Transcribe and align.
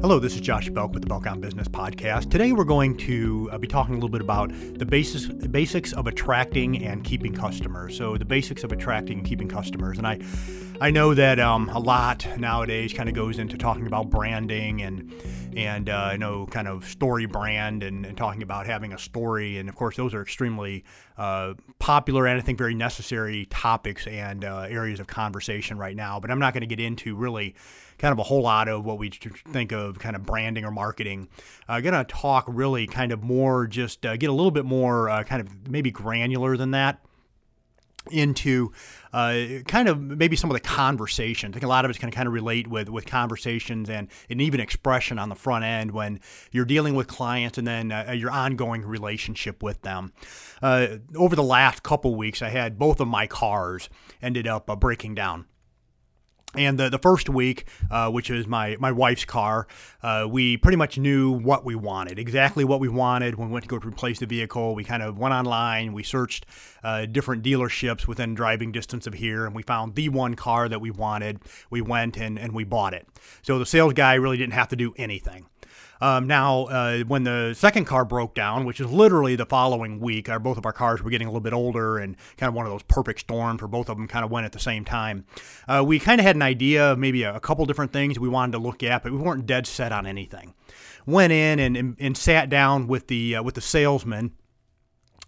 Hello, 0.00 0.20
this 0.20 0.36
is 0.36 0.40
Josh 0.40 0.70
Belk 0.70 0.92
with 0.92 1.02
the 1.02 1.08
Belk 1.08 1.26
on 1.26 1.40
Business 1.40 1.66
Podcast. 1.66 2.30
Today 2.30 2.52
we're 2.52 2.62
going 2.62 2.96
to 2.98 3.48
uh, 3.50 3.58
be 3.58 3.66
talking 3.66 3.94
a 3.94 3.96
little 3.96 4.08
bit 4.08 4.20
about 4.20 4.52
the 4.78 4.86
basis, 4.86 5.26
basics 5.26 5.92
of 5.92 6.06
attracting 6.06 6.84
and 6.84 7.02
keeping 7.02 7.34
customers. 7.34 7.96
So, 7.96 8.16
the 8.16 8.24
basics 8.24 8.62
of 8.62 8.70
attracting 8.70 9.18
and 9.18 9.26
keeping 9.26 9.48
customers. 9.48 9.98
And 9.98 10.06
I, 10.06 10.20
I 10.80 10.92
know 10.92 11.14
that 11.14 11.40
um, 11.40 11.68
a 11.70 11.80
lot 11.80 12.24
nowadays 12.38 12.92
kind 12.92 13.08
of 13.08 13.16
goes 13.16 13.40
into 13.40 13.58
talking 13.58 13.88
about 13.88 14.08
branding 14.08 14.82
and 14.82 15.12
and 15.58 15.88
uh, 15.88 16.10
you 16.12 16.18
know 16.18 16.46
kind 16.46 16.68
of 16.68 16.84
story 16.84 17.26
brand 17.26 17.82
and, 17.82 18.06
and, 18.06 18.16
talking 18.16 18.42
about 18.42 18.66
having 18.66 18.92
a 18.92 18.98
story. 18.98 19.58
And 19.58 19.68
of 19.68 19.74
course, 19.74 19.96
those 19.96 20.14
are 20.14 20.22
extremely 20.22 20.84
uh, 21.16 21.54
popular 21.80 22.26
and 22.26 22.38
I 22.38 22.44
think 22.44 22.58
very 22.58 22.74
necessary 22.74 23.46
topics 23.46 24.06
and 24.06 24.44
uh, 24.44 24.66
areas 24.68 25.00
of 25.00 25.08
conversation 25.08 25.76
right 25.76 25.96
now. 25.96 26.20
But 26.20 26.30
I'm 26.30 26.38
not 26.38 26.54
going 26.54 26.60
to 26.60 26.68
get 26.68 26.78
into 26.78 27.16
really 27.16 27.56
kind 27.98 28.12
of 28.12 28.20
a 28.20 28.22
whole 28.22 28.42
lot 28.42 28.68
of 28.68 28.84
what 28.84 28.98
we 28.98 29.10
think 29.10 29.72
of 29.72 29.98
kind 29.98 30.14
of 30.14 30.24
branding 30.24 30.64
or 30.64 30.70
marketing. 30.70 31.28
I'm 31.66 31.78
uh, 31.78 31.80
going 31.80 31.94
to 31.94 32.04
talk 32.04 32.44
really 32.46 32.86
kind 32.86 33.10
of 33.10 33.24
more, 33.24 33.66
just 33.66 34.06
uh, 34.06 34.16
get 34.16 34.30
a 34.30 34.32
little 34.32 34.52
bit 34.52 34.64
more 34.64 35.10
uh, 35.10 35.24
kind 35.24 35.40
of 35.40 35.68
maybe 35.68 35.90
granular 35.90 36.56
than 36.56 36.70
that 36.70 37.00
into 38.12 38.72
uh, 39.12 39.44
kind 39.66 39.88
of 39.88 40.00
maybe 40.00 40.36
some 40.36 40.50
of 40.50 40.54
the 40.54 40.60
conversations. 40.60 41.52
I 41.52 41.54
think 41.54 41.64
a 41.64 41.68
lot 41.68 41.84
of 41.84 41.90
it's 41.90 41.98
going 41.98 42.10
to 42.10 42.16
kind 42.16 42.26
of 42.26 42.34
relate 42.34 42.66
with 42.66 42.88
with 42.88 43.06
conversations 43.06 43.88
and, 43.88 44.08
and 44.28 44.40
even 44.40 44.60
expression 44.60 45.18
on 45.18 45.28
the 45.28 45.34
front 45.34 45.64
end 45.64 45.92
when 45.92 46.20
you're 46.52 46.64
dealing 46.64 46.94
with 46.94 47.06
clients 47.06 47.58
and 47.58 47.66
then 47.66 47.92
uh, 47.92 48.12
your 48.12 48.30
ongoing 48.30 48.84
relationship 48.84 49.62
with 49.62 49.82
them. 49.82 50.12
Uh, 50.62 50.98
over 51.16 51.36
the 51.36 51.42
last 51.42 51.82
couple 51.82 52.14
weeks, 52.14 52.42
I 52.42 52.50
had 52.50 52.78
both 52.78 53.00
of 53.00 53.08
my 53.08 53.26
cars 53.26 53.88
ended 54.20 54.46
up 54.46 54.68
uh, 54.68 54.76
breaking 54.76 55.14
down. 55.14 55.46
And 56.54 56.78
the, 56.78 56.88
the 56.88 56.98
first 56.98 57.28
week, 57.28 57.66
uh, 57.90 58.10
which 58.10 58.30
is 58.30 58.46
my, 58.46 58.76
my 58.80 58.90
wife's 58.90 59.26
car, 59.26 59.66
uh, 60.02 60.26
we 60.28 60.56
pretty 60.56 60.76
much 60.76 60.96
knew 60.96 61.30
what 61.30 61.62
we 61.62 61.74
wanted, 61.74 62.18
exactly 62.18 62.64
what 62.64 62.80
we 62.80 62.88
wanted. 62.88 63.34
When 63.34 63.48
we 63.48 63.52
went 63.52 63.64
to 63.64 63.68
go 63.68 63.78
to 63.78 63.86
replace 63.86 64.18
the 64.18 64.26
vehicle, 64.26 64.74
we 64.74 64.82
kind 64.82 65.02
of 65.02 65.18
went 65.18 65.34
online, 65.34 65.92
we 65.92 66.02
searched 66.02 66.46
uh, 66.82 67.04
different 67.04 67.44
dealerships 67.44 68.06
within 68.06 68.34
driving 68.34 68.72
distance 68.72 69.06
of 69.06 69.12
here, 69.14 69.44
and 69.44 69.54
we 69.54 69.62
found 69.62 69.94
the 69.94 70.08
one 70.08 70.36
car 70.36 70.70
that 70.70 70.80
we 70.80 70.90
wanted. 70.90 71.40
We 71.68 71.82
went 71.82 72.16
and, 72.16 72.38
and 72.38 72.54
we 72.54 72.64
bought 72.64 72.94
it. 72.94 73.06
So 73.42 73.58
the 73.58 73.66
sales 73.66 73.92
guy 73.92 74.14
really 74.14 74.38
didn't 74.38 74.54
have 74.54 74.68
to 74.68 74.76
do 74.76 74.94
anything. 74.96 75.46
Um, 76.00 76.26
now, 76.26 76.66
uh, 76.66 76.98
when 77.00 77.24
the 77.24 77.54
second 77.54 77.86
car 77.86 78.04
broke 78.04 78.34
down, 78.34 78.64
which 78.64 78.80
is 78.80 78.90
literally 78.90 79.36
the 79.36 79.46
following 79.46 80.00
week, 80.00 80.28
our 80.28 80.38
both 80.38 80.58
of 80.58 80.64
our 80.64 80.72
cars 80.72 81.02
were 81.02 81.10
getting 81.10 81.26
a 81.26 81.30
little 81.30 81.40
bit 81.40 81.52
older 81.52 81.98
and 81.98 82.16
kind 82.36 82.48
of 82.48 82.54
one 82.54 82.66
of 82.66 82.72
those 82.72 82.82
perfect 82.84 83.20
storms 83.20 83.60
where 83.60 83.68
both 83.68 83.88
of 83.88 83.96
them 83.96 84.06
kind 84.06 84.24
of 84.24 84.30
went 84.30 84.46
at 84.46 84.52
the 84.52 84.60
same 84.60 84.84
time. 84.84 85.24
Uh, 85.66 85.82
we 85.84 85.98
kind 85.98 86.20
of 86.20 86.26
had 86.26 86.36
an 86.36 86.42
idea 86.42 86.92
of 86.92 86.98
maybe 86.98 87.22
a, 87.24 87.34
a, 87.34 87.40
couple 87.40 87.64
different 87.66 87.92
things 87.92 88.18
we 88.18 88.28
wanted 88.28 88.52
to 88.52 88.58
look 88.58 88.82
at, 88.82 89.02
but 89.02 89.12
we 89.12 89.18
weren't 89.18 89.46
dead 89.46 89.66
set 89.66 89.90
on 89.90 90.06
anything. 90.06 90.54
Went 91.06 91.32
in 91.32 91.58
and, 91.58 91.76
and, 91.76 91.96
and 91.98 92.16
sat 92.16 92.48
down 92.48 92.86
with 92.86 93.06
the 93.08 93.36
uh, 93.36 93.42
with 93.42 93.54
the 93.54 93.60
salesman 93.60 94.32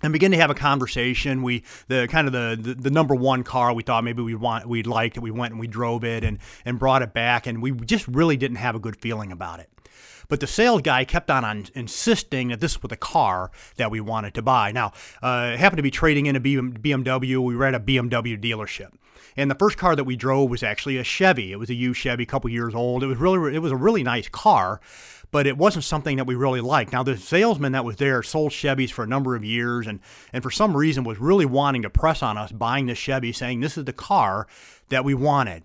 and 0.03 0.13
begin 0.13 0.31
to 0.31 0.37
have 0.37 0.51
a 0.51 0.55
conversation. 0.55 1.43
We 1.43 1.65
the 1.89 2.07
kind 2.09 2.27
of 2.27 2.33
the, 2.33 2.59
the, 2.61 2.75
the 2.75 2.91
number 2.91 3.15
one 3.15 3.43
car 3.43 3.73
we 3.73 3.83
thought 3.83 4.05
maybe 4.05 4.23
we 4.23 4.35
want 4.35 4.67
we 4.67 4.83
liked 4.83 5.17
it. 5.17 5.21
We 5.21 5.31
went 5.31 5.53
and 5.53 5.61
we 5.61 5.67
drove 5.67 6.05
it 6.05 6.25
and 6.25 6.39
and 6.65 6.79
brought 6.79 7.03
it 7.03 7.13
back, 7.13 7.47
and 7.47 7.63
we 7.63 7.73
just 7.73 8.07
really 8.09 8.37
didn't 8.37 8.59
have 8.59 8.75
a 8.75 8.79
good 8.79 8.97
feeling 8.97 9.33
about 9.33 9.61
it. 9.61 9.71
But 10.31 10.41
the 10.41 10.47
sales 10.47 10.81
guy 10.81 11.05
kept 11.05 11.31
on, 11.31 11.45
on 11.45 11.67
insisting 11.75 12.49
that 12.49 12.61
this 12.61 12.81
was 12.81 12.89
the 12.89 12.97
car 12.97 13.51
that 13.77 13.91
we 13.91 14.01
wanted 14.01 14.33
to 14.35 14.43
buy. 14.43 14.73
Now, 14.73 14.93
uh, 15.21 15.57
happened 15.57 15.79
to 15.79 15.83
be 15.83 15.91
trading 15.91 16.27
in 16.27 16.37
a 16.37 16.41
BMW. 16.41 17.45
We 17.45 17.57
were 17.57 17.67
at 17.67 17.75
a 17.75 17.81
BMW 17.81 18.41
dealership. 18.41 18.93
And 19.37 19.51
the 19.51 19.57
first 19.57 19.77
car 19.77 19.97
that 19.97 20.05
we 20.05 20.17
drove 20.17 20.49
was 20.49 20.63
actually 20.63 20.97
a 20.97 21.05
Chevy. 21.05 21.53
It 21.53 21.59
was 21.59 21.69
a 21.69 21.75
used 21.75 22.01
Chevy, 22.01 22.23
a 22.23 22.27
couple 22.27 22.49
years 22.49 22.75
old. 22.75 23.03
It 23.03 23.07
was 23.07 23.19
really, 23.19 23.55
it 23.55 23.59
was 23.59 23.73
a 23.73 23.77
really 23.77 24.03
nice 24.03 24.29
car, 24.29 24.81
but 25.33 25.47
it 25.47 25.59
wasn't 25.59 25.85
something 25.85 26.17
that 26.17 26.27
we 26.27 26.37
really 26.37 26.61
liked. 26.61 26.93
Now, 26.93 27.03
the 27.03 27.17
salesman 27.17 27.73
that 27.73 27.85
was 27.85 27.97
there 27.97 28.23
sold 28.23 28.53
Chevys 28.53 28.91
for 28.91 29.03
a 29.03 29.09
number 29.09 29.35
of 29.35 29.45
years, 29.45 29.87
and 29.87 30.01
and 30.33 30.43
for 30.43 30.51
some 30.51 30.77
reason 30.77 31.05
was 31.05 31.19
really 31.19 31.47
wanting 31.47 31.83
to 31.83 31.91
press 31.91 32.23
on 32.23 32.39
us 32.39 32.53
buying 32.53 32.87
this 32.87 32.99
Chevy, 32.99 33.33
saying 33.33 33.61
this 33.61 33.77
is 33.77 33.85
the 33.85 33.93
car 33.93 34.47
that 34.89 35.05
we 35.05 35.15
wanted 35.15 35.65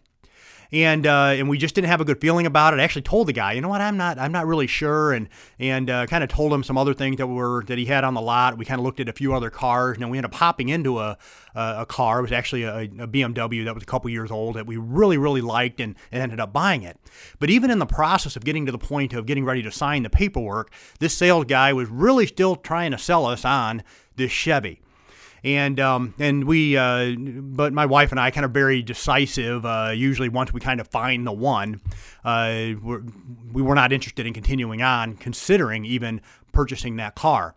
and 0.76 1.08
uh, 1.08 1.34
and 1.38 1.48
we 1.48 1.58
just 1.58 1.74
didn't 1.74 1.88
have 1.88 2.02
a 2.02 2.06
good 2.06 2.20
feeling 2.20 2.46
about 2.46 2.74
it. 2.74 2.82
I 2.82 2.84
actually 2.84 3.04
told 3.04 3.28
the 3.28 3.34
guy, 3.34 3.54
you 3.54 3.62
know 3.62 3.70
what, 3.70 3.80
I'm 3.80 3.96
not 3.96 4.20
I'm 4.20 4.34
not 4.34 4.46
really 4.46 4.68
sure, 4.68 5.14
and 5.14 5.30
and 5.58 5.90
uh, 5.90 6.06
kind 6.06 6.22
of 6.22 6.30
told 6.30 6.52
him 6.52 6.64
some 6.64 6.78
other 6.78 6.94
things 6.94 7.16
that 7.18 7.28
were 7.28 7.64
that 7.68 7.78
he 7.78 7.86
had 7.86 8.04
on 8.04 8.14
the 8.14 8.22
lot. 8.22 8.58
We 8.58 8.66
kind 8.66 8.80
of 8.80 8.86
looked 8.86 9.00
at 9.00 9.08
a 9.08 9.14
few 9.14 9.34
other 9.34 9.50
cars, 9.50 9.96
and 9.96 10.04
then 10.04 10.10
we 10.10 10.18
ended 10.18 10.32
up 10.32 10.38
hopping 10.38 10.68
into 10.70 11.00
a 11.00 11.18
a 11.56 11.86
car. 11.86 12.20
It 12.20 12.24
was 12.24 12.32
actually 12.34 12.64
a, 12.64 12.80
a 12.80 13.08
BMW 13.08 13.64
that 13.64 13.74
was 13.74 13.84
a 13.84 13.86
couple 13.86 14.10
years 14.10 14.32
old 14.32 14.56
that 14.56 14.68
we 14.68 14.76
really 14.76 15.18
really 15.18 15.42
liked, 15.42 15.80
and, 15.80 15.96
and 16.12 16.22
ended 16.22 16.42
up 16.42 16.52
buying 16.52 16.84
it. 16.84 17.00
But 17.40 17.50
even 17.50 17.72
in 17.72 17.80
the 17.80 17.86
process 17.86 18.36
of 18.36 18.44
getting 18.44 18.66
to 18.66 18.74
the 18.74 18.78
point 18.78 19.14
of 19.14 19.26
getting 19.26 19.46
ready 19.46 19.64
to 19.64 19.72
sign 19.72 20.04
the 20.04 20.10
paperwork, 20.10 20.74
this 21.00 21.14
sales 21.14 21.46
guy 21.46 21.72
was 21.72 21.88
really 21.88 22.28
still 22.28 22.58
trying 22.58 22.92
to 22.92 22.98
sell 22.98 23.26
us 23.26 23.46
on 23.46 23.82
this 24.18 24.32
Chevy 24.32 24.82
and 25.46 25.80
um, 25.80 26.16
and 26.18 26.46
we, 26.46 26.76
uh, 26.76 27.14
but 27.18 27.72
my 27.72 27.86
wife 27.86 28.12
and 28.12 28.20
I 28.20 28.32
kind 28.32 28.46
of 28.46 28.52
very 28.52 28.82
decisive. 28.82 29.64
Uh, 29.64 29.92
usually, 29.96 30.28
once 30.28 30.52
we 30.52 30.60
kind 30.60 30.82
of 30.82 30.88
find 30.88 31.26
the 31.26 31.32
one, 31.32 31.82
uh, 32.24 32.72
we're, 32.82 33.04
we 33.54 33.62
were 33.62 33.76
not 33.76 33.94
interested 33.94 34.26
in 34.26 34.34
continuing 34.34 34.82
on, 34.82 35.16
considering 35.16 35.86
even 35.86 36.20
purchasing 36.52 36.96
that 36.96 37.14
car. 37.14 37.56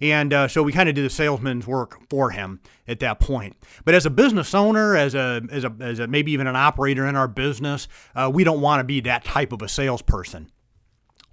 And 0.00 0.32
uh, 0.32 0.48
so 0.48 0.62
we 0.62 0.72
kind 0.72 0.88
of 0.88 0.94
did 0.94 1.04
the 1.04 1.10
salesman's 1.10 1.66
work 1.66 1.98
for 2.08 2.30
him 2.30 2.60
at 2.88 3.00
that 3.00 3.20
point. 3.20 3.56
But 3.84 3.94
as 3.94 4.06
a 4.06 4.10
business 4.10 4.54
owner, 4.54 4.96
as 4.96 5.14
a 5.14 5.42
as 5.50 5.64
a, 5.64 5.74
as 5.80 5.98
a 5.98 6.06
maybe 6.06 6.32
even 6.32 6.46
an 6.46 6.56
operator 6.56 7.06
in 7.06 7.16
our 7.16 7.28
business, 7.28 7.86
uh, 8.14 8.30
we 8.32 8.44
don't 8.44 8.62
want 8.62 8.80
to 8.80 8.84
be 8.84 9.00
that 9.00 9.24
type 9.24 9.52
of 9.52 9.60
a 9.60 9.68
salesperson. 9.68 10.50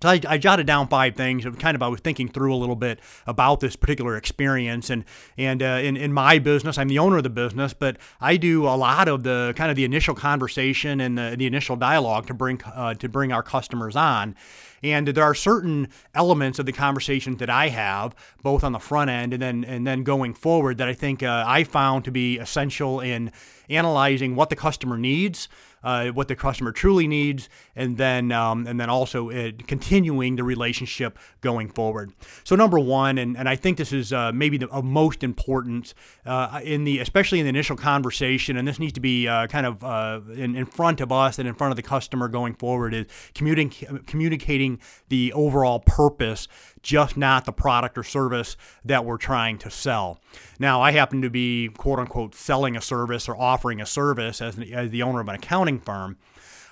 So 0.04 0.10
I, 0.10 0.20
I, 0.28 0.38
jotted 0.38 0.68
down 0.68 0.90
five 0.90 1.16
things. 1.16 1.46
Kind 1.60 1.76
of, 1.76 1.82
I 1.82 1.88
was 1.88 2.02
thinking 2.02 2.28
through 2.28 2.54
a 2.54 2.58
little 2.58 2.76
bit 2.76 3.00
about 3.26 3.62
this 3.62 3.78
particular 3.78 4.18
experience, 4.18 4.90
and 4.90 5.06
and 5.38 5.64
uh, 5.64 5.80
in 5.82 5.96
in 5.96 6.12
my 6.12 6.40
business, 6.40 6.78
I'm 6.78 6.90
the 6.90 7.00
owner 7.00 7.16
of 7.16 7.24
the 7.24 7.30
business, 7.30 7.72
but 7.72 7.96
I 8.20 8.36
do 8.36 8.66
a 8.66 8.76
lot 8.76 9.08
of 9.08 9.24
the 9.24 9.54
kind 9.56 9.72
of 9.72 9.78
the 9.78 9.86
initial 9.86 10.14
conversation 10.14 11.00
and 11.00 11.18
the, 11.18 11.36
the 11.38 11.48
initial 11.48 11.78
dialogue 11.78 12.28
to 12.28 12.34
bring 12.34 12.62
uh, 12.66 12.96
to 12.96 13.08
bring 13.08 13.32
our 13.32 13.44
customers 13.44 13.96
on. 13.96 14.36
And 14.84 15.08
there 15.08 15.24
are 15.24 15.34
certain 15.34 15.88
elements 16.14 16.60
of 16.60 16.66
the 16.66 16.74
conversations 16.74 17.38
that 17.38 17.50
I 17.50 17.70
have, 17.70 18.14
both 18.42 18.66
on 18.66 18.74
the 18.74 18.80
front 18.80 19.10
end 19.10 19.32
and 19.32 19.42
then 19.42 19.64
and 19.64 19.88
then 19.88 20.04
going 20.04 20.34
forward, 20.34 20.80
that 20.80 20.90
I 20.90 20.94
think 20.94 21.24
uh, 21.24 21.46
I 21.48 21.64
found 21.64 22.04
to 22.04 22.12
be 22.12 22.40
essential 22.40 23.00
in 23.00 23.32
analyzing 23.70 24.36
what 24.36 24.50
the 24.50 24.58
customer 24.58 24.98
needs 24.98 25.48
uh, 25.84 26.08
what 26.10 26.28
the 26.28 26.36
customer 26.36 26.72
truly 26.72 27.08
needs, 27.08 27.50
and 27.76 27.98
then 27.98 28.32
um, 28.32 28.68
and 28.68 28.80
then 28.80 28.90
also 28.90 29.30
uh, 29.30 29.52
continuing 29.68 30.36
the 30.36 30.44
relationship 30.44 31.18
going 31.42 31.70
forward. 31.70 32.12
So 32.44 32.56
number 32.56 32.80
one, 32.80 33.18
and, 33.18 33.38
and 33.38 33.50
I 33.50 33.56
think 33.56 33.78
this 33.78 33.92
is 33.92 34.14
uh, 34.14 34.32
maybe 34.32 34.58
the 34.58 34.68
most 34.82 35.24
important 35.24 35.94
uh, 36.26 36.62
in 36.64 36.84
the 36.84 37.00
especially 37.00 37.40
in 37.40 37.46
the 37.46 37.50
initial 37.50 37.76
conversation, 37.76 38.58
and 38.58 38.68
this 38.68 38.80
needs 38.80 38.94
to 38.94 39.02
be 39.02 39.28
uh, 39.28 39.48
kind 39.48 39.66
of 39.66 39.84
uh, 39.84 40.22
in, 40.36 40.56
in 40.56 40.66
front 40.66 41.02
of 41.02 41.12
us 41.12 41.40
and 41.40 41.48
in 41.48 41.56
front 41.56 41.72
of 41.72 41.76
the 41.76 41.84
customer 41.84 42.28
going 42.28 42.54
forward 42.54 42.94
is 42.94 43.08
communicating 43.36 44.00
communicating 44.06 44.80
the 45.10 45.34
overall 45.34 45.80
purpose 45.80 46.48
just 46.84 47.16
not 47.16 47.46
the 47.46 47.52
product 47.54 47.98
or 47.98 48.04
service 48.04 48.58
that 48.84 49.06
we're 49.06 49.18
trying 49.18 49.58
to 49.58 49.72
sell. 49.72 50.20
Now, 50.60 50.82
I 50.82 50.92
happen 50.92 51.22
to 51.22 51.30
be 51.30 51.70
quote 51.70 51.98
unquote 51.98 52.36
selling 52.36 52.76
a 52.76 52.82
service 52.82 53.28
or 53.28 53.36
offering 53.36 53.82
a 53.82 53.86
service 53.86 54.42
as, 54.42 54.60
as 54.60 54.92
the 54.92 55.02
owner 55.02 55.22
of 55.22 55.30
an 55.30 55.36
accounting 55.36 55.73
firm. 55.80 56.18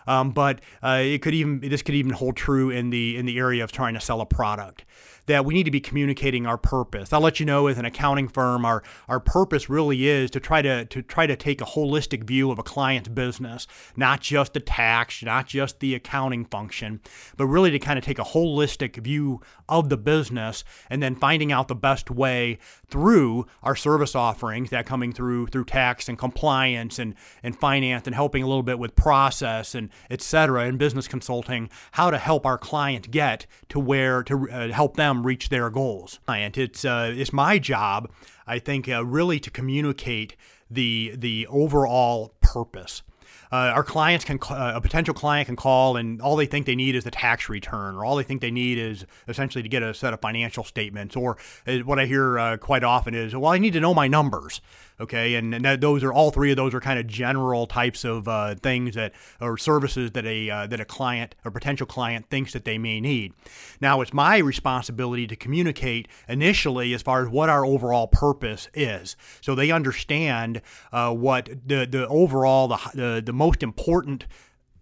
Um, 0.08 0.32
but 0.32 0.62
uh, 0.82 1.00
it 1.02 1.22
could 1.22 1.34
even 1.34 1.60
this 1.60 1.82
could 1.82 1.96
even 1.96 2.12
hold 2.12 2.36
true 2.36 2.70
in 2.70 2.90
the 2.90 3.18
in 3.18 3.26
the 3.26 3.38
area 3.38 3.64
of 3.64 3.72
trying 3.72 3.94
to 3.94 4.00
sell 4.00 4.22
a 4.22 4.26
product 4.26 4.84
that 5.26 5.46
we 5.46 5.54
need 5.54 5.64
to 5.64 5.72
be 5.72 5.80
communicating 5.80 6.46
our 6.46 6.58
purpose. 6.58 7.14
I'll 7.14 7.22
let 7.22 7.40
you 7.40 7.46
know 7.46 7.68
as 7.68 7.78
an 7.78 7.86
accounting 7.86 8.28
firm, 8.28 8.66
our, 8.66 8.84
our 9.08 9.20
purpose 9.20 9.70
really 9.70 10.08
is 10.08 10.32
to 10.32 10.40
try 10.40 10.62
to, 10.62 10.86
to 10.86 11.02
try 11.02 11.28
to 11.28 11.36
take 11.36 11.62
a 11.62 11.66
holistic 11.66 12.24
view 12.24 12.52
of 12.52 12.60
a 12.60 12.64
client's 12.64 13.10
business, 13.10 13.68
not 13.96 14.22
just 14.22 14.54
the 14.54 14.60
tax, 14.60 15.24
not 15.24 15.48
just 15.48 15.80
the 15.80 15.96
accounting 15.96 16.46
function, 16.46 17.00
but 17.38 17.48
really 17.48 17.72
to 17.72 17.80
kind 17.80 18.00
of 18.00 18.06
take 18.06 18.20
a 18.20 18.24
holistic 18.24 18.98
view 18.98 19.42
of 19.70 19.90
the 19.90 19.98
business 19.98 20.64
and 20.90 21.02
then 21.02 21.16
finding 21.16 21.52
out 21.52 21.68
the 21.68 21.76
best 21.76 22.10
way 22.10 22.58
through 22.88 23.46
our 23.64 23.76
service 23.76 24.16
offerings 24.16 24.70
that 24.70 24.86
coming 24.86 25.14
through 25.14 25.48
through 25.48 25.66
tax 25.66 26.10
and 26.10 26.18
compliance 26.18 27.00
and, 27.00 27.16
and 27.44 27.58
finance 27.58 28.06
and 28.06 28.16
helping 28.16 28.44
a 28.44 28.48
little 28.48 28.64
bit 28.64 28.80
with 28.80 28.96
process 28.96 29.76
and 29.76 29.90
et 30.10 30.22
cetera 30.22 30.66
and 30.66 30.78
business 30.78 31.08
consulting, 31.08 31.70
how 31.92 32.10
to 32.12 32.18
help 32.18 32.46
our 32.46 32.58
client 32.58 33.12
get 33.12 33.46
to 33.70 33.80
where 33.80 34.24
to 34.24 34.50
uh, 34.52 34.68
help 34.70 34.98
them 34.98 35.11
them 35.12 35.26
reach 35.26 35.50
their 35.50 35.70
goals. 35.70 36.20
And 36.28 36.58
it's 36.58 36.84
uh, 36.86 37.14
it's 37.16 37.34
my 37.34 37.60
job, 37.60 38.12
I 38.48 38.60
think, 38.60 38.90
uh, 38.90 39.06
really 39.06 39.40
to 39.40 39.50
communicate 39.50 40.36
the 40.70 41.14
the 41.16 41.48
overall 41.48 42.34
purpose. 42.42 43.04
Uh, 43.52 43.72
our 43.76 43.84
clients 43.84 44.24
can 44.24 44.40
uh, 44.50 44.74
a 44.76 44.82
potential 44.82 45.14
client 45.14 45.48
can 45.48 45.58
call 45.58 45.98
and 45.98 46.22
all 46.22 46.38
they 46.38 46.46
think 46.46 46.66
they 46.66 46.76
need 46.76 46.96
is 46.96 47.04
the 47.04 47.12
tax 47.12 47.50
return 47.50 47.96
or 47.96 48.06
all 48.06 48.16
they 48.16 48.24
think 48.24 48.40
they 48.40 48.52
need 48.52 48.78
is 48.78 49.06
essentially 49.28 49.62
to 49.62 49.68
get 49.68 49.84
a 49.84 49.94
set 49.94 50.14
of 50.14 50.22
financial 50.22 50.64
statements 50.64 51.18
or 51.18 51.38
uh, 51.68 51.80
what 51.80 52.00
i 52.00 52.06
hear 52.06 52.40
uh, 52.40 52.56
quite 52.56 52.84
often 52.84 53.14
is 53.14 53.36
well 53.36 53.52
i 53.52 53.58
need 53.58 53.74
to 53.74 53.82
know 53.82 53.94
my 53.94 54.08
numbers 54.08 54.62
Okay, 55.02 55.34
and, 55.34 55.56
and 55.56 55.66
that, 55.66 55.82
those 55.82 56.04
are 56.04 56.14
all 56.14 56.30
three 56.30 56.52
of 56.52 56.58
those 56.58 56.76
are 56.76 56.80
kind 56.80 57.00
of 57.00 57.08
general 57.08 57.66
types 57.66 58.06
of 58.06 58.28
uh, 58.28 58.54
things 58.54 58.94
that 58.94 59.14
or 59.40 59.58
services 59.58 60.12
that 60.12 60.28
a 60.28 60.48
uh, 60.48 60.68
that 60.68 60.80
a 60.80 60.86
client 60.86 61.34
or 61.44 61.50
potential 61.50 61.88
client 61.88 62.30
thinks 62.30 62.54
that 62.54 62.66
they 62.66 62.78
may 62.78 63.02
need. 63.02 63.34
Now, 63.82 64.02
it's 64.02 64.14
my 64.14 64.38
responsibility 64.38 65.26
to 65.26 65.36
communicate 65.36 66.08
initially 66.28 66.94
as 66.94 67.02
far 67.02 67.24
as 67.24 67.30
what 67.30 67.50
our 67.50 67.66
overall 67.66 68.06
purpose 68.06 68.70
is, 68.76 69.16
so 69.42 69.56
they 69.56 69.72
understand 69.72 70.62
what 70.92 71.46
the 71.66 71.88
the 71.88 72.08
overall 72.08 72.68
the 72.68 72.78
the, 72.94 73.24
the 73.26 73.34
most 73.42 73.64
important 73.64 74.26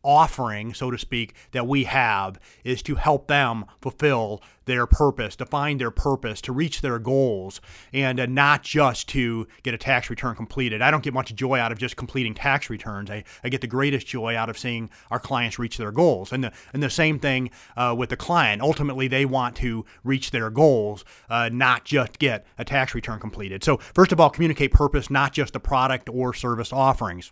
offering, 0.04 0.74
so 0.74 0.92
to 0.92 0.98
speak, 0.98 1.34
that 1.52 1.68
we 1.68 1.84
have 1.86 2.40
is 2.64 2.82
to 2.84 2.96
help 2.96 3.28
them 3.28 3.66
fulfill 3.82 4.42
their 4.66 4.86
purpose, 4.86 5.36
to 5.36 5.46
find 5.46 5.80
their 5.80 5.92
purpose, 5.92 6.42
to 6.42 6.52
reach 6.52 6.82
their 6.82 7.00
goals, 7.00 7.60
and 7.92 8.20
uh, 8.20 8.26
not 8.26 8.62
just 8.62 9.10
to 9.10 9.48
get 9.64 9.74
a 9.74 9.78
tax 9.78 10.10
return 10.10 10.36
completed. 10.36 10.82
I 10.82 10.92
don't 10.92 11.04
get 11.04 11.14
much 11.14 11.34
joy 11.34 11.58
out 11.58 11.72
of 11.72 11.80
just 11.80 11.96
completing 11.96 12.34
tax 12.34 12.70
returns. 12.70 13.10
I, 13.10 13.24
I 13.44 13.50
get 13.50 13.62
the 13.62 13.68
greatest 13.68 14.08
joy 14.08 14.36
out 14.36 14.50
of 14.50 14.58
seeing 14.58 14.90
our 15.10 15.20
clients 15.20 15.58
reach 15.58 15.78
their 15.78 15.92
goals. 15.92 16.32
And 16.32 16.44
the, 16.44 16.52
and 16.72 16.84
the 16.84 16.90
same 16.90 17.20
thing 17.20 17.50
uh, 17.76 17.96
with 17.98 18.10
the 18.10 18.18
client. 18.18 18.62
Ultimately, 18.62 19.08
they 19.08 19.26
want 19.26 19.56
to 19.58 19.86
reach 20.04 20.32
their 20.32 20.50
goals, 20.50 21.04
uh, 21.30 21.50
not 21.52 21.86
just 21.86 22.20
get 22.20 22.46
a 22.58 22.66
tax 22.66 22.94
return 22.94 23.20
completed. 23.20 23.64
So, 23.64 23.78
first 23.78 24.12
of 24.12 24.20
all, 24.20 24.30
communicate 24.30 24.72
purpose, 24.72 25.10
not 25.10 25.34
just 25.34 25.54
the 25.54 25.60
product 25.60 26.10
or 26.10 26.34
service 26.34 26.72
offerings. 26.72 27.32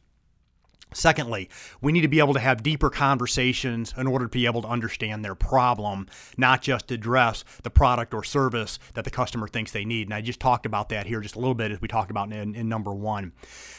Secondly, 0.93 1.49
we 1.81 1.91
need 1.91 2.01
to 2.01 2.07
be 2.07 2.19
able 2.19 2.33
to 2.33 2.39
have 2.39 2.63
deeper 2.63 2.89
conversations 2.89 3.93
in 3.97 4.07
order 4.07 4.25
to 4.25 4.29
be 4.29 4.45
able 4.45 4.61
to 4.61 4.67
understand 4.67 5.23
their 5.23 5.35
problem, 5.35 6.07
not 6.37 6.61
just 6.61 6.91
address 6.91 7.43
the 7.63 7.69
product 7.69 8.13
or 8.13 8.23
service 8.23 8.79
that 8.93 9.03
the 9.03 9.09
customer 9.09 9.47
thinks 9.47 9.71
they 9.71 9.83
need. 9.83 10.07
And 10.07 10.13
I 10.13 10.21
just 10.21 10.39
talked 10.39 10.65
about 10.65 10.89
that 10.89 11.05
here 11.05 11.19
just 11.19 11.35
a 11.35 11.39
little 11.39 11.55
bit 11.55 11.71
as 11.71 11.81
we 11.81 11.89
talked 11.89 12.09
about 12.09 12.31
in, 12.31 12.55
in 12.55 12.69
number 12.69 12.93
one. 12.93 13.33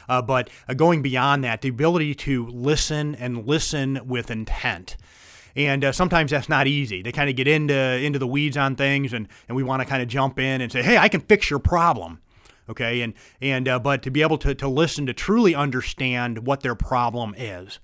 Uh, 0.08 0.20
but 0.20 0.50
uh, 0.68 0.74
going 0.74 1.00
beyond 1.00 1.42
that, 1.44 1.62
the 1.62 1.68
ability 1.68 2.14
to 2.14 2.46
listen 2.46 3.14
and 3.14 3.46
listen 3.46 4.00
with 4.06 4.30
intent 4.30 4.96
and 5.56 5.84
uh, 5.84 5.92
sometimes 5.92 6.30
that's 6.30 6.48
not 6.48 6.68
easy. 6.68 7.02
They 7.02 7.10
kind 7.10 7.28
of 7.28 7.34
get 7.34 7.48
into 7.48 7.74
into 7.74 8.20
the 8.20 8.28
weeds 8.28 8.56
on 8.56 8.76
things, 8.76 9.12
and 9.12 9.26
and 9.48 9.56
we 9.56 9.64
want 9.64 9.82
to 9.82 9.86
kind 9.86 10.00
of 10.00 10.08
jump 10.08 10.38
in 10.38 10.60
and 10.60 10.70
say, 10.70 10.82
"Hey, 10.82 10.96
I 10.96 11.08
can 11.08 11.20
fix 11.20 11.50
your 11.50 11.58
problem." 11.58 12.20
Okay? 12.68 13.02
And 13.02 13.14
and 13.40 13.68
uh, 13.68 13.78
but 13.78 14.02
to 14.02 14.10
be 14.10 14.22
able 14.22 14.38
to, 14.38 14.54
to 14.54 14.68
listen 14.68 15.06
to 15.06 15.12
truly 15.12 15.54
understand 15.54 16.46
what 16.46 16.60
their 16.60 16.74
problem 16.74 17.34
is. 17.36 17.78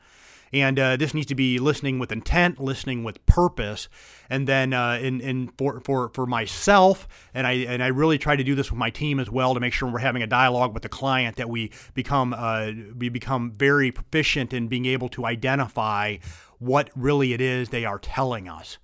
And 0.53 0.79
uh, 0.79 0.97
this 0.97 1.15
needs 1.15 1.27
to 1.27 1.35
be 1.35 1.59
listening 1.59 1.99
with 1.99 2.13
intent 2.13 2.61
listening 2.61 3.03
with 3.03 3.25
purpose 3.27 3.89
and 4.31 4.47
then 4.47 4.73
uh, 4.73 4.99
in, 5.03 5.21
in 5.21 5.49
for, 5.59 5.81
for, 5.81 6.11
for 6.11 6.27
myself 6.27 7.09
and 7.35 7.45
I 7.45 7.53
and 7.53 7.83
I 7.83 7.89
really 7.89 8.19
try 8.19 8.37
to 8.37 8.45
do 8.45 8.55
this 8.55 8.71
with 8.71 8.79
my 8.79 8.91
team 8.91 9.19
as 9.19 9.29
well 9.29 9.55
to 9.55 9.61
make 9.61 9.73
sure 9.73 9.91
we're 9.91 9.99
having 9.99 10.23
a 10.23 10.29
dialogue 10.29 10.73
with 10.73 10.85
the 10.85 10.89
client 10.89 11.37
that 11.37 11.49
we 11.49 11.73
become 11.95 12.35
uh, 12.37 12.71
we 12.97 13.09
become 13.09 13.53
very 13.57 13.91
proficient 13.91 14.53
in 14.53 14.69
being 14.69 14.87
able 14.87 15.09
to 15.11 15.27
identify 15.27 16.19
what 16.59 16.89
really 16.95 17.33
it 17.33 17.41
is 17.41 17.71
they 17.71 17.85
are 17.85 17.99
telling 17.99 18.49
us 18.49 18.79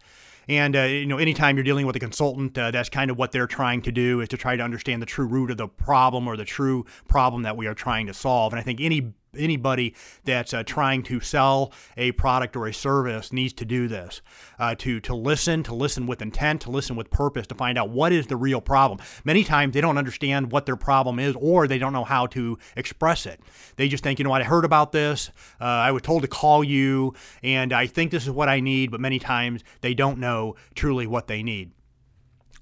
and 0.50 0.74
uh, 0.74 0.82
you 0.82 1.06
know, 1.06 1.18
anytime 1.18 1.56
you're 1.56 1.64
dealing 1.64 1.86
with 1.86 1.94
a 1.94 2.00
consultant, 2.00 2.58
uh, 2.58 2.72
that's 2.72 2.88
kind 2.88 3.10
of 3.10 3.16
what 3.16 3.30
they're 3.30 3.46
trying 3.46 3.82
to 3.82 3.92
do 3.92 4.20
is 4.20 4.28
to 4.30 4.36
try 4.36 4.56
to 4.56 4.62
understand 4.62 5.00
the 5.00 5.06
true 5.06 5.26
root 5.26 5.50
of 5.52 5.56
the 5.56 5.68
problem 5.68 6.26
or 6.26 6.36
the 6.36 6.44
true 6.44 6.84
problem 7.06 7.42
that 7.42 7.56
we 7.56 7.68
are 7.68 7.74
trying 7.74 8.08
to 8.08 8.14
solve. 8.14 8.52
And 8.52 8.58
I 8.58 8.62
think 8.64 8.80
any 8.80 9.12
anybody 9.36 9.94
that's 10.24 10.52
uh, 10.54 10.62
trying 10.64 11.02
to 11.04 11.20
sell 11.20 11.72
a 11.96 12.12
product 12.12 12.56
or 12.56 12.66
a 12.66 12.74
service 12.74 13.32
needs 13.32 13.52
to 13.54 13.64
do 13.64 13.88
this 13.88 14.20
uh, 14.58 14.74
to 14.76 15.00
to 15.00 15.14
listen 15.14 15.62
to 15.62 15.74
listen 15.74 16.06
with 16.06 16.22
intent 16.22 16.62
to 16.62 16.70
listen 16.70 16.96
with 16.96 17.10
purpose 17.10 17.46
to 17.46 17.54
find 17.54 17.78
out 17.78 17.90
what 17.90 18.12
is 18.12 18.26
the 18.26 18.36
real 18.36 18.60
problem. 18.60 18.98
Many 19.24 19.44
times 19.44 19.74
they 19.74 19.80
don't 19.80 19.98
understand 19.98 20.52
what 20.52 20.66
their 20.66 20.76
problem 20.76 21.18
is 21.18 21.34
or 21.38 21.66
they 21.66 21.78
don't 21.78 21.92
know 21.92 22.04
how 22.04 22.26
to 22.28 22.58
express 22.76 23.26
it. 23.26 23.40
They 23.76 23.88
just 23.88 24.02
think 24.02 24.18
you 24.18 24.24
know 24.24 24.30
what? 24.30 24.42
I 24.42 24.44
heard 24.44 24.64
about 24.64 24.92
this. 24.92 25.30
Uh, 25.60 25.64
i 25.64 25.90
was 25.90 26.02
told 26.02 26.22
to 26.22 26.28
call 26.28 26.62
you 26.62 27.14
and 27.42 27.72
i 27.72 27.86
think 27.86 28.10
this 28.10 28.24
is 28.24 28.30
what 28.30 28.48
i 28.48 28.60
need 28.60 28.90
but 28.90 29.00
many 29.00 29.18
times 29.18 29.62
they 29.80 29.94
don't 29.94 30.18
know 30.18 30.54
truly 30.74 31.06
what 31.06 31.26
they 31.26 31.42
need 31.42 31.72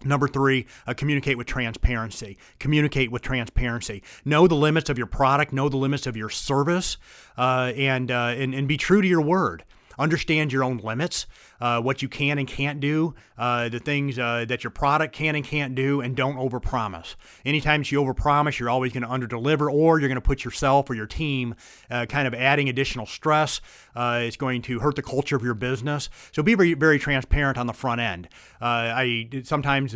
Number 0.05 0.29
three, 0.29 0.67
uh, 0.87 0.95
communicate 0.95 1.37
with 1.37 1.47
transparency. 1.47 2.39
Communicate 2.59 3.11
with 3.11 3.23
transparency. 3.23 4.03
Know 4.25 4.47
the 4.47 4.55
limits 4.55 4.89
of 4.89 4.97
your 4.97 5.09
product, 5.09 5.53
know 5.53 5.69
the 5.69 5.77
limits 5.77 6.07
of 6.07 6.17
your 6.17 6.31
service, 6.31 6.97
uh, 7.37 7.73
and, 7.77 8.11
uh, 8.11 8.35
and, 8.37 8.55
and 8.55 8.69
be 8.69 8.77
true 8.77 9.03
to 9.03 9.09
your 9.09 9.21
word 9.23 9.65
understand 9.99 10.53
your 10.53 10.65
own 10.65 10.79
limits, 10.79 11.27
uh, 11.61 11.81
what 11.81 12.03
you 12.03 12.09
can 12.09 12.39
and 12.39 12.47
can't 12.47 12.81
do, 12.81 13.15
uh, 13.37 13.69
the 13.69 13.79
things 13.79 14.19
uh, 14.19 14.45
that 14.49 14.63
your 14.63 14.71
product 14.71 15.15
can 15.15 15.35
and 15.35 15.45
can't 15.45 15.75
do, 15.75 16.01
and 16.01 16.17
don't 16.17 16.37
overpromise. 16.37 17.17
Anytime 17.45 17.83
you 17.87 18.03
overpromise, 18.03 18.59
you're 18.59 18.71
always 18.71 18.93
going 18.93 19.03
to 19.03 19.09
underdeliver, 19.09 19.73
or 19.73 19.99
you're 19.99 20.09
going 20.09 20.17
to 20.17 20.21
put 20.21 20.45
yourself 20.45 20.89
or 20.89 20.95
your 20.95 21.07
team 21.07 21.55
uh, 21.91 22.07
kind 22.07 22.29
of 22.29 22.35
adding 22.35 22.69
additional 22.69 23.07
stress. 23.07 23.61
Uh, 23.95 24.21
it's 24.23 24.37
going 24.37 24.63
to 24.63 24.79
hurt 24.79 24.95
the 24.95 25.03
culture 25.03 25.35
of 25.35 25.43
your 25.43 25.55
business. 25.55 26.09
So 26.33 26.43
be 26.43 26.55
very, 26.55 26.75
very 26.75 26.99
transparent 26.99 27.59
on 27.59 27.67
the 27.67 27.73
front 27.73 28.01
end. 28.01 28.29
Uh, 28.61 28.65
I 28.95 29.29
sometimes 29.43 29.95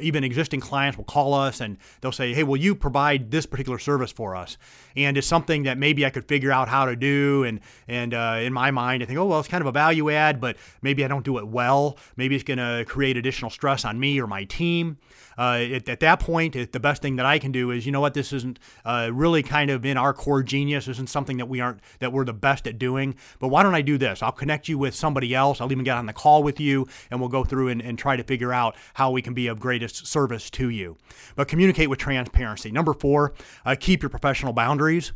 even 0.00 0.24
existing 0.24 0.60
clients 0.60 0.96
will 0.96 1.04
call 1.04 1.34
us 1.34 1.60
and 1.60 1.78
they'll 2.00 2.12
say, 2.12 2.34
"Hey, 2.34 2.42
will 2.42 2.56
you 2.56 2.74
provide 2.74 3.30
this 3.30 3.46
particular 3.46 3.78
service 3.78 4.10
for 4.10 4.34
us?" 4.34 4.56
And 4.96 5.16
it's 5.16 5.26
something 5.26 5.64
that 5.64 5.78
maybe 5.78 6.04
I 6.04 6.10
could 6.10 6.26
figure 6.26 6.50
out 6.50 6.68
how 6.68 6.86
to 6.86 6.96
do. 6.96 7.44
And 7.44 7.60
and 7.86 8.12
in 8.12 8.52
my 8.52 8.70
mind, 8.70 9.02
I 9.02 9.06
think, 9.06 9.18
"Oh, 9.18 9.27
well, 9.28 9.38
it's 9.38 9.48
kind 9.48 9.60
of 9.60 9.66
a 9.66 9.72
value 9.72 10.10
add, 10.10 10.40
but 10.40 10.56
maybe 10.82 11.04
I 11.04 11.08
don't 11.08 11.24
do 11.24 11.38
it 11.38 11.46
well. 11.46 11.98
Maybe 12.16 12.34
it's 12.34 12.44
going 12.44 12.58
to 12.58 12.84
create 12.86 13.16
additional 13.16 13.50
stress 13.50 13.84
on 13.84 14.00
me 14.00 14.20
or 14.20 14.26
my 14.26 14.44
team. 14.44 14.98
Uh, 15.38 15.68
at, 15.72 15.88
at, 15.88 16.00
that 16.00 16.18
point, 16.18 16.56
it, 16.56 16.72
the 16.72 16.80
best 16.80 17.00
thing 17.00 17.14
that 17.16 17.24
I 17.24 17.38
can 17.38 17.52
do 17.52 17.70
is, 17.70 17.86
you 17.86 17.92
know 17.92 18.00
what, 18.00 18.14
this 18.14 18.32
isn't 18.32 18.58
uh, 18.84 19.10
really 19.12 19.44
kind 19.44 19.70
of 19.70 19.86
in 19.86 19.96
our 19.96 20.12
core 20.12 20.42
genius. 20.42 20.86
This 20.86 20.96
isn't 20.96 21.08
something 21.08 21.36
that 21.36 21.46
we 21.46 21.60
aren't 21.60 21.80
that 22.00 22.12
we're 22.12 22.24
the 22.24 22.32
best 22.32 22.66
at 22.66 22.76
doing. 22.76 23.14
But 23.38 23.48
why 23.48 23.62
don't 23.62 23.74
I 23.74 23.82
do 23.82 23.98
this? 23.98 24.20
I'll 24.20 24.32
connect 24.32 24.68
you 24.68 24.78
with 24.78 24.96
somebody 24.96 25.34
else. 25.34 25.60
I'll 25.60 25.70
even 25.70 25.84
get 25.84 25.96
on 25.96 26.06
the 26.06 26.12
call 26.12 26.42
with 26.42 26.58
you, 26.58 26.88
and 27.10 27.20
we'll 27.20 27.28
go 27.28 27.44
through 27.44 27.68
and, 27.68 27.80
and 27.80 27.96
try 27.96 28.16
to 28.16 28.24
figure 28.24 28.52
out 28.52 28.74
how 28.94 29.12
we 29.12 29.22
can 29.22 29.32
be 29.32 29.46
of 29.46 29.60
greatest 29.60 30.08
service 30.08 30.50
to 30.50 30.70
you. 30.70 30.96
But 31.36 31.46
communicate 31.46 31.88
with 31.88 32.00
transparency. 32.00 32.72
Number 32.72 32.92
four, 32.92 33.32
uh, 33.64 33.76
keep 33.78 34.02
your 34.02 34.10
professional 34.10 34.52
boundaries. 34.52 35.12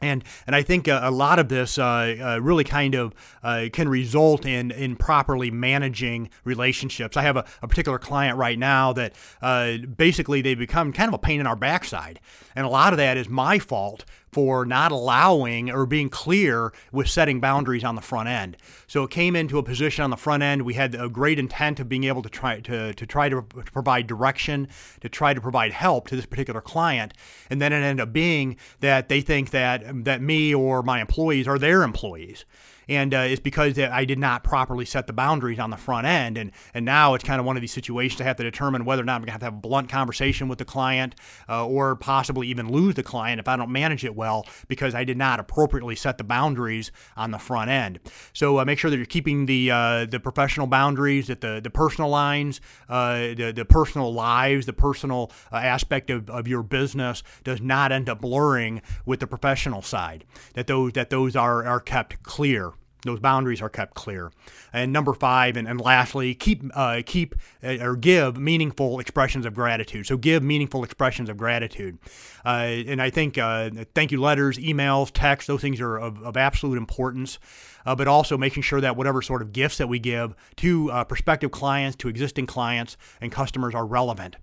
And, 0.00 0.24
and 0.46 0.56
I 0.56 0.62
think 0.62 0.88
a, 0.88 1.00
a 1.04 1.10
lot 1.10 1.38
of 1.38 1.48
this 1.48 1.78
uh, 1.78 1.84
uh, 1.84 2.40
really 2.42 2.64
kind 2.64 2.94
of 2.94 3.14
uh, 3.42 3.66
can 3.72 3.88
result 3.88 4.44
in, 4.44 4.70
in 4.70 4.96
properly 4.96 5.50
managing 5.50 6.30
relationships. 6.44 7.16
I 7.16 7.22
have 7.22 7.36
a, 7.36 7.44
a 7.62 7.68
particular 7.68 7.98
client 7.98 8.36
right 8.36 8.58
now 8.58 8.92
that 8.92 9.14
uh, 9.40 9.78
basically 9.78 10.42
they 10.42 10.54
become 10.54 10.92
kind 10.92 11.08
of 11.08 11.14
a 11.14 11.18
pain 11.18 11.40
in 11.40 11.46
our 11.46 11.56
backside. 11.56 12.20
And 12.56 12.66
a 12.66 12.68
lot 12.68 12.92
of 12.92 12.96
that 12.98 13.16
is 13.16 13.28
my 13.28 13.58
fault 13.58 14.04
for 14.34 14.66
not 14.66 14.90
allowing 14.90 15.70
or 15.70 15.86
being 15.86 16.08
clear 16.08 16.72
with 16.90 17.08
setting 17.08 17.38
boundaries 17.38 17.84
on 17.84 17.94
the 17.94 18.00
front 18.00 18.28
end. 18.28 18.56
So 18.88 19.04
it 19.04 19.10
came 19.10 19.36
into 19.36 19.58
a 19.58 19.62
position 19.62 20.02
on 20.02 20.10
the 20.10 20.16
front 20.16 20.42
end. 20.42 20.62
We 20.62 20.74
had 20.74 20.96
a 20.96 21.08
great 21.08 21.38
intent 21.38 21.78
of 21.78 21.88
being 21.88 22.02
able 22.02 22.20
to 22.22 22.28
try 22.28 22.58
to, 22.58 22.92
to 22.92 23.06
try 23.06 23.28
to 23.28 23.42
provide 23.42 24.08
direction, 24.08 24.66
to 25.02 25.08
try 25.08 25.34
to 25.34 25.40
provide 25.40 25.70
help 25.70 26.08
to 26.08 26.16
this 26.16 26.26
particular 26.26 26.60
client. 26.60 27.14
And 27.48 27.62
then 27.62 27.72
it 27.72 27.76
ended 27.76 28.00
up 28.00 28.12
being 28.12 28.56
that 28.80 29.08
they 29.08 29.20
think 29.20 29.50
that 29.50 30.04
that 30.04 30.20
me 30.20 30.52
or 30.52 30.82
my 30.82 31.00
employees 31.00 31.46
are 31.46 31.58
their 31.58 31.84
employees 31.84 32.44
and 32.88 33.14
uh, 33.14 33.18
it's 33.18 33.40
because 33.40 33.78
I 33.78 34.04
did 34.04 34.18
not 34.18 34.44
properly 34.44 34.84
set 34.84 35.06
the 35.06 35.12
boundaries 35.12 35.58
on 35.58 35.70
the 35.70 35.76
front 35.76 36.06
end, 36.06 36.38
and 36.38 36.52
and 36.72 36.84
now 36.84 37.14
it's 37.14 37.24
kind 37.24 37.40
of 37.40 37.46
one 37.46 37.56
of 37.56 37.60
these 37.60 37.72
situations 37.72 38.20
I 38.20 38.24
have 38.24 38.36
to 38.36 38.42
determine 38.42 38.84
whether 38.84 39.02
or 39.02 39.04
not 39.04 39.16
I'm 39.16 39.20
going 39.20 39.26
to 39.26 39.32
have 39.32 39.40
to 39.40 39.46
have 39.46 39.54
a 39.54 39.58
blunt 39.58 39.88
conversation 39.88 40.48
with 40.48 40.58
the 40.58 40.64
client, 40.64 41.14
uh, 41.48 41.66
or 41.66 41.96
possibly 41.96 42.48
even 42.48 42.70
lose 42.70 42.94
the 42.94 43.02
client 43.02 43.40
if 43.40 43.48
I 43.48 43.56
don't 43.56 43.70
manage 43.70 44.04
it 44.04 44.14
well 44.14 44.46
because 44.68 44.94
I 44.94 45.04
did 45.04 45.16
not 45.16 45.40
appropriately 45.40 45.96
set 45.96 46.18
the 46.18 46.24
boundaries 46.24 46.92
on 47.16 47.30
the 47.30 47.38
front 47.38 47.70
end. 47.70 48.00
So 48.32 48.58
uh, 48.58 48.64
make 48.64 48.78
sure 48.78 48.90
that 48.90 48.96
you're 48.96 49.06
keeping 49.06 49.46
the 49.46 49.70
uh, 49.70 50.06
the 50.06 50.20
professional 50.20 50.66
boundaries, 50.66 51.26
that 51.28 51.40
the 51.40 51.60
the 51.62 51.70
personal 51.70 52.10
lines, 52.10 52.60
uh, 52.88 53.34
the 53.34 53.52
the 53.54 53.64
personal 53.64 54.12
lives, 54.12 54.66
the 54.66 54.72
personal 54.72 55.30
uh, 55.52 55.56
aspect 55.56 56.10
of, 56.10 56.28
of 56.30 56.46
your 56.46 56.62
business 56.62 57.22
does 57.42 57.60
not 57.60 57.92
end 57.92 58.08
up 58.08 58.20
blurring 58.20 58.82
with 59.06 59.20
the 59.20 59.26
professional 59.26 59.82
side. 59.82 60.24
That 60.54 60.66
those 60.66 60.92
that 60.92 61.10
those 61.10 61.36
are 61.36 61.64
are 61.64 61.80
kept 61.80 62.22
clear 62.22 62.73
those 63.04 63.20
boundaries 63.20 63.62
are 63.62 63.68
kept 63.68 63.94
clear. 63.94 64.32
And 64.72 64.92
number 64.92 65.12
five, 65.12 65.56
and, 65.56 65.68
and 65.68 65.80
lastly, 65.80 66.34
keep 66.34 66.62
uh, 66.74 67.02
keep 67.04 67.34
uh, 67.62 67.78
or 67.80 67.96
give 67.96 68.36
meaningful 68.36 68.98
expressions 68.98 69.46
of 69.46 69.54
gratitude. 69.54 70.06
So 70.06 70.16
give 70.16 70.42
meaningful 70.42 70.82
expressions 70.84 71.28
of 71.28 71.36
gratitude. 71.36 71.98
Uh, 72.44 72.82
and 72.88 73.00
I 73.00 73.10
think 73.10 73.38
uh, 73.38 73.70
thank 73.94 74.12
you 74.12 74.20
letters, 74.20 74.58
emails, 74.58 75.10
texts, 75.12 75.46
those 75.46 75.60
things 75.60 75.80
are 75.80 75.96
of, 75.96 76.22
of 76.22 76.36
absolute 76.36 76.76
importance. 76.76 77.38
Uh, 77.86 77.94
but 77.94 78.08
also 78.08 78.38
making 78.38 78.62
sure 78.62 78.80
that 78.80 78.96
whatever 78.96 79.20
sort 79.20 79.42
of 79.42 79.52
gifts 79.52 79.76
that 79.76 79.86
we 79.86 79.98
give 79.98 80.34
to 80.56 80.90
uh, 80.90 81.04
prospective 81.04 81.50
clients, 81.50 81.94
to 81.94 82.08
existing 82.08 82.46
clients 82.46 82.96
and 83.20 83.30
customers 83.30 83.74
are 83.74 83.84
relevant. 83.84 84.36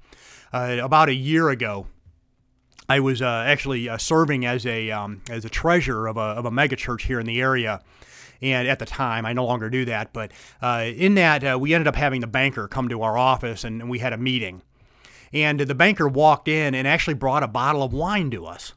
about 0.53 1.09
a 1.09 1.13
year 1.15 1.49
ago, 1.49 1.87
I 2.87 2.99
was 2.99 3.19
actually 3.19 3.89
serving 3.97 4.45
as 4.45 4.65
a 4.67 4.91
um, 4.91 5.21
as 5.27 5.43
a 5.43 5.49
treasurer 5.49 6.07
of 6.07 6.17
a, 6.17 6.19
of 6.37 6.45
a 6.45 6.51
mega 6.51 6.75
church 6.75 7.05
here 7.05 7.19
in 7.19 7.25
the 7.25 7.41
area 7.41 7.81
and 8.41 8.67
at 8.67 8.79
the 8.79 8.85
time, 8.85 9.25
I 9.25 9.33
no 9.33 9.45
longer 9.45 9.69
do 9.69 9.85
that. 9.85 10.13
But 10.13 10.31
uh, 10.61 10.85
in 10.95 11.15
that, 11.15 11.43
uh, 11.43 11.57
we 11.59 11.73
ended 11.73 11.87
up 11.87 11.95
having 11.95 12.21
the 12.21 12.27
banker 12.27 12.67
come 12.67 12.89
to 12.89 13.01
our 13.01 13.17
office 13.17 13.63
and, 13.63 13.89
we 13.89 13.99
had 13.99 14.13
a 14.13 14.17
meeting. 14.17 14.61
And 15.33 15.59
the 15.59 15.75
banker 15.75 16.07
walked 16.07 16.47
in 16.47 16.73
and 16.73 16.87
actually 16.87 17.13
brought 17.15 17.43
a 17.43 17.47
bottle 17.47 17.83
of 17.83 17.93
wine 17.93 18.31
to 18.31 18.45
us 18.45 18.73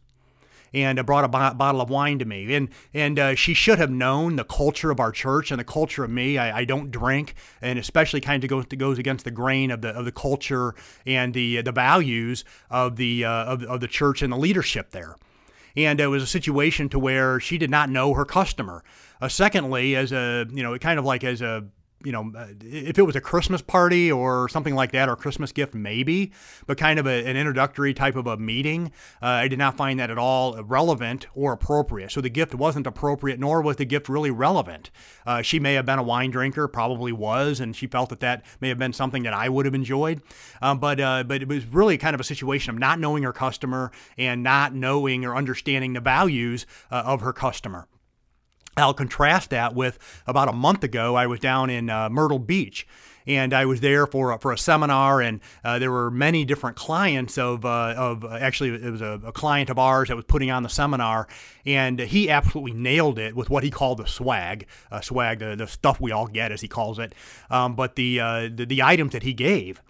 and 0.72 0.98
uh, 0.98 1.02
brought 1.02 1.24
a 1.24 1.28
bo- 1.28 1.54
bottle 1.54 1.80
of 1.80 1.88
wine 1.88 2.18
to 2.18 2.24
me. 2.24 2.52
And 2.54 2.68
and 2.92 3.18
uh, 3.18 3.34
she 3.34 3.54
should 3.54 3.78
have 3.78 3.90
known 3.90 4.36
the 4.36 4.44
culture 4.44 4.90
of 4.90 5.00
our 5.00 5.12
church 5.12 5.50
and 5.50 5.58
the 5.58 5.64
culture 5.64 6.04
of 6.04 6.10
me. 6.10 6.36
I, 6.36 6.58
I 6.58 6.64
don't 6.64 6.90
drink, 6.90 7.34
and 7.62 7.78
especially 7.78 8.20
kind 8.20 8.42
of 8.42 8.50
goes 8.50 8.66
goes 8.66 8.98
against 8.98 9.24
the 9.24 9.30
grain 9.30 9.70
of 9.70 9.80
the 9.80 9.90
of 9.90 10.04
the 10.04 10.12
culture 10.12 10.74
and 11.06 11.32
the 11.32 11.62
the 11.62 11.72
values 11.72 12.44
of 12.70 12.96
the 12.96 13.24
uh, 13.24 13.44
of, 13.44 13.62
of 13.64 13.80
the 13.80 13.88
church 13.88 14.20
and 14.20 14.32
the 14.32 14.38
leadership 14.38 14.90
there 14.90 15.16
and 15.76 16.00
it 16.00 16.06
was 16.06 16.22
a 16.22 16.26
situation 16.26 16.88
to 16.90 16.98
where 16.98 17.40
she 17.40 17.58
did 17.58 17.70
not 17.70 17.90
know 17.90 18.14
her 18.14 18.24
customer. 18.24 18.84
Uh, 19.20 19.28
secondly, 19.28 19.96
as 19.96 20.12
a 20.12 20.46
you 20.52 20.62
know, 20.62 20.76
kind 20.78 20.98
of 20.98 21.04
like 21.04 21.24
as 21.24 21.42
a 21.42 21.64
you 22.04 22.12
know, 22.12 22.32
uh, 22.36 22.48
if 22.60 22.98
it 22.98 23.02
was 23.02 23.16
a 23.16 23.20
Christmas 23.20 23.62
party 23.62 24.12
or 24.12 24.48
something 24.48 24.74
like 24.74 24.92
that, 24.92 25.08
or 25.08 25.16
Christmas 25.16 25.52
gift, 25.52 25.74
maybe, 25.74 26.32
but 26.66 26.78
kind 26.78 26.98
of 26.98 27.06
a, 27.06 27.26
an 27.26 27.36
introductory 27.36 27.94
type 27.94 28.16
of 28.16 28.26
a 28.26 28.36
meeting, 28.36 28.92
uh, 29.22 29.26
I 29.26 29.48
did 29.48 29.58
not 29.58 29.76
find 29.76 29.98
that 29.98 30.10
at 30.10 30.18
all 30.18 30.62
relevant 30.62 31.26
or 31.34 31.52
appropriate. 31.52 32.12
So 32.12 32.20
the 32.20 32.28
gift 32.28 32.54
wasn't 32.54 32.86
appropriate, 32.86 33.40
nor 33.40 33.62
was 33.62 33.76
the 33.76 33.84
gift 33.84 34.08
really 34.08 34.30
relevant. 34.30 34.90
Uh, 35.26 35.42
she 35.42 35.58
may 35.58 35.74
have 35.74 35.86
been 35.86 35.98
a 35.98 36.02
wine 36.02 36.30
drinker, 36.30 36.68
probably 36.68 37.12
was, 37.12 37.60
and 37.60 37.74
she 37.74 37.86
felt 37.86 38.10
that 38.10 38.20
that 38.20 38.44
may 38.60 38.68
have 38.68 38.78
been 38.78 38.92
something 38.92 39.22
that 39.22 39.32
I 39.34 39.48
would 39.48 39.64
have 39.64 39.74
enjoyed. 39.74 40.20
Um, 40.60 40.78
but 40.78 41.00
uh, 41.00 41.24
but 41.24 41.42
it 41.42 41.48
was 41.48 41.64
really 41.66 41.98
kind 41.98 42.14
of 42.14 42.20
a 42.20 42.24
situation 42.24 42.70
of 42.70 42.78
not 42.78 43.00
knowing 43.00 43.22
her 43.22 43.32
customer 43.32 43.90
and 44.18 44.42
not 44.42 44.74
knowing 44.74 45.24
or 45.24 45.34
understanding 45.34 45.94
the 45.94 46.00
values 46.00 46.66
uh, 46.90 47.02
of 47.06 47.22
her 47.22 47.32
customer. 47.32 47.88
I'll 48.76 48.94
contrast 48.94 49.50
that 49.50 49.74
with 49.74 49.98
about 50.26 50.48
a 50.48 50.52
month 50.52 50.84
ago, 50.84 51.14
I 51.14 51.26
was 51.26 51.40
down 51.40 51.70
in 51.70 51.90
uh, 51.90 52.08
Myrtle 52.08 52.38
Beach 52.38 52.86
and 53.26 53.54
I 53.54 53.64
was 53.64 53.80
there 53.80 54.06
for 54.06 54.32
a, 54.32 54.38
for 54.38 54.52
a 54.52 54.58
seminar, 54.58 55.20
and 55.20 55.40
uh, 55.64 55.78
there 55.78 55.90
were 55.90 56.10
many 56.10 56.44
different 56.44 56.76
clients 56.76 57.38
of 57.38 57.64
uh, 57.64 57.94
of 57.96 58.24
actually 58.24 58.74
it 58.74 58.90
was 58.90 59.00
a, 59.00 59.20
a, 59.24 59.32
client 59.32 59.70
of 59.70 59.78
ours 59.78 60.08
that 60.08 60.16
was 60.16 60.24
putting 60.24 60.50
on 60.50 60.62
the 60.62 60.68
seminar, 60.68 61.26
and 61.64 61.98
he 62.00 62.28
absolutely 62.30 62.72
nailed 62.72 63.18
it 63.18 63.34
with 63.34 63.50
what 63.50 63.64
he 63.64 63.70
called 63.70 63.98
the 63.98 64.06
swag, 64.06 64.66
uh, 64.90 65.00
swag, 65.00 65.38
the, 65.38 65.56
the 65.56 65.66
stuff 65.66 66.00
we 66.00 66.12
all 66.12 66.26
get 66.26 66.52
as 66.52 66.60
he 66.60 66.68
calls 66.68 66.98
it, 66.98 67.14
um, 67.50 67.74
but 67.74 67.96
the, 67.96 68.20
uh, 68.20 68.48
the 68.54 68.66
the 68.66 68.82
items 68.82 69.12
that 69.12 69.22
he 69.22 69.32
gave 69.32 69.80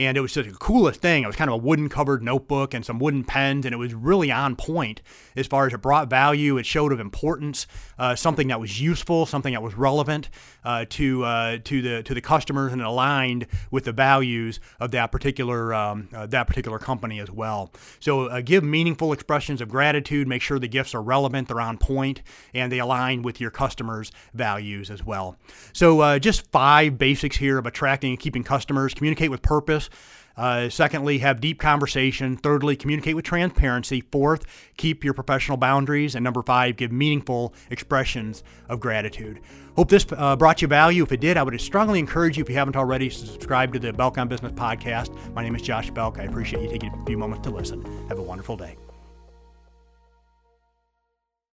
and 0.00 0.16
it 0.16 0.20
was 0.22 0.32
just 0.32 0.48
the 0.48 0.56
coolest 0.56 1.02
thing. 1.02 1.24
It 1.24 1.26
was 1.26 1.36
kind 1.36 1.50
of 1.50 1.54
a 1.54 1.58
wooden 1.58 1.90
covered 1.90 2.22
notebook 2.22 2.72
and 2.72 2.84
some 2.84 2.98
wooden 2.98 3.22
pens, 3.22 3.66
and 3.66 3.74
it 3.74 3.76
was 3.76 3.92
really 3.92 4.32
on 4.32 4.56
point 4.56 5.02
as 5.36 5.46
far 5.46 5.66
as 5.66 5.74
it 5.74 5.82
brought 5.82 6.08
value. 6.08 6.56
It 6.56 6.64
showed 6.64 6.90
of 6.90 7.00
importance, 7.00 7.66
uh, 7.98 8.16
something 8.16 8.48
that 8.48 8.58
was 8.58 8.80
useful, 8.80 9.26
something 9.26 9.52
that 9.52 9.62
was 9.62 9.74
relevant 9.74 10.30
uh, 10.64 10.86
to 10.90 11.24
uh, 11.24 11.58
to 11.64 11.82
the 11.82 12.02
to 12.02 12.14
the 12.14 12.22
customers 12.22 12.72
and 12.72 12.80
aligned 12.80 13.46
with 13.70 13.84
the 13.84 13.92
values 13.92 14.58
of 14.80 14.90
that 14.92 15.12
particular 15.12 15.74
um, 15.74 16.08
uh, 16.14 16.26
that 16.26 16.46
particular 16.46 16.78
company 16.78 17.20
as 17.20 17.30
well. 17.30 17.70
So 17.98 18.28
uh, 18.28 18.40
give 18.40 18.64
meaningful 18.64 19.12
expressions 19.12 19.60
of 19.60 19.68
gratitude. 19.68 20.26
Make 20.26 20.40
sure 20.40 20.58
the 20.58 20.66
gifts 20.66 20.94
are 20.94 21.02
relevant, 21.02 21.48
they're 21.48 21.60
on 21.60 21.76
point, 21.76 22.22
and 22.54 22.72
they 22.72 22.78
align 22.78 23.20
with 23.20 23.38
your 23.38 23.50
customers' 23.50 24.10
values 24.32 24.90
as 24.90 25.04
well. 25.04 25.36
So 25.74 26.00
uh, 26.00 26.18
just 26.18 26.50
five 26.50 26.96
basics 26.96 27.36
here 27.36 27.58
of 27.58 27.66
attracting 27.66 28.12
and 28.12 28.18
keeping 28.18 28.44
customers. 28.44 28.94
Communicate 28.94 29.30
with 29.30 29.42
purpose. 29.42 29.89
Uh, 30.36 30.70
secondly, 30.70 31.18
have 31.18 31.40
deep 31.40 31.58
conversation. 31.58 32.36
Thirdly, 32.36 32.74
communicate 32.74 33.14
with 33.14 33.24
transparency. 33.24 34.00
Fourth, 34.12 34.46
keep 34.76 35.04
your 35.04 35.12
professional 35.12 35.58
boundaries. 35.58 36.14
And 36.14 36.24
number 36.24 36.42
five, 36.42 36.76
give 36.76 36.90
meaningful 36.90 37.52
expressions 37.68 38.42
of 38.68 38.80
gratitude. 38.80 39.40
Hope 39.76 39.90
this 39.90 40.06
uh, 40.16 40.36
brought 40.36 40.62
you 40.62 40.68
value. 40.68 41.02
If 41.02 41.12
it 41.12 41.20
did, 41.20 41.36
I 41.36 41.42
would 41.42 41.60
strongly 41.60 41.98
encourage 41.98 42.38
you, 42.38 42.42
if 42.42 42.48
you 42.48 42.56
haven't 42.56 42.76
already, 42.76 43.10
to 43.10 43.14
subscribe 43.14 43.72
to 43.74 43.78
the 43.78 43.92
Belk 43.92 44.18
on 44.18 44.28
Business 44.28 44.52
podcast. 44.52 45.14
My 45.34 45.42
name 45.42 45.54
is 45.54 45.62
Josh 45.62 45.90
Belk. 45.90 46.18
I 46.18 46.22
appreciate 46.22 46.62
you 46.62 46.70
taking 46.70 46.92
a 46.92 47.04
few 47.04 47.18
moments 47.18 47.46
to 47.46 47.54
listen. 47.54 47.84
Have 48.08 48.18
a 48.18 48.22
wonderful 48.22 48.56
day. 48.56 48.76